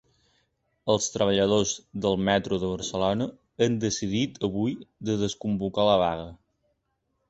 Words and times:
Els 0.93 1.09
treballadors 1.15 1.73
del 2.07 2.17
metro 2.31 2.59
de 2.65 2.71
Barcelona 2.73 3.29
han 3.67 3.79
decidit 3.87 4.43
avui 4.51 4.77
de 5.11 5.23
desconvocar 5.29 5.91
la 5.95 6.05
vaga. 6.11 6.31